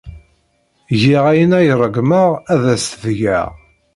[1.01, 3.49] Giɣ ayen ay ṛeggmeɣ ad as-t-geɣ.